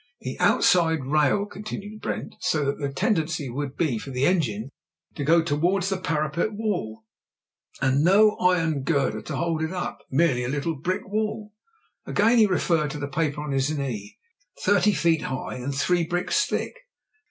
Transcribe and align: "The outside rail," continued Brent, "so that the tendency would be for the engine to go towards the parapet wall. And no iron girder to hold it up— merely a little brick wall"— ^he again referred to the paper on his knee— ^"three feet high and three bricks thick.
"The 0.21 0.39
outside 0.39 1.05
rail," 1.05 1.45
continued 1.45 2.01
Brent, 2.01 2.33
"so 2.39 2.65
that 2.65 2.79
the 2.79 2.91
tendency 2.91 3.51
would 3.51 3.77
be 3.77 3.99
for 3.99 4.09
the 4.09 4.25
engine 4.25 4.71
to 5.13 5.23
go 5.23 5.43
towards 5.43 5.89
the 5.89 5.97
parapet 5.97 6.53
wall. 6.53 7.03
And 7.83 8.03
no 8.03 8.31
iron 8.37 8.81
girder 8.81 9.21
to 9.21 9.35
hold 9.35 9.61
it 9.61 9.71
up— 9.71 9.99
merely 10.09 10.43
a 10.43 10.49
little 10.49 10.75
brick 10.75 11.07
wall"— 11.07 11.53
^he 12.07 12.11
again 12.13 12.47
referred 12.47 12.89
to 12.89 12.97
the 12.99 13.07
paper 13.07 13.41
on 13.43 13.51
his 13.51 13.69
knee— 13.69 14.17
^"three 14.65 14.91
feet 14.97 15.21
high 15.21 15.57
and 15.57 15.75
three 15.75 16.03
bricks 16.03 16.47
thick. 16.47 16.73